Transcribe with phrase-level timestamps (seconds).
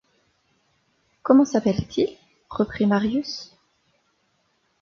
[1.21, 2.17] Comment s’appelle-t-il?
[2.49, 3.53] reprit Marius.